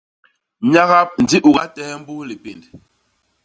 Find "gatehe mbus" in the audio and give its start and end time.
1.55-2.25